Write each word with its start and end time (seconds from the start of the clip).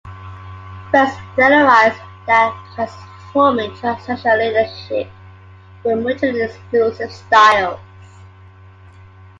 Burns 0.91 1.13
theorized 1.35 2.01
that 2.25 2.57
transforming 2.73 3.69
and 3.69 3.77
transactional 3.79 4.39
leadership 4.39 5.07
were 5.85 5.95
mutually 5.95 6.41
exclusive 6.41 7.11
styles. 7.11 7.79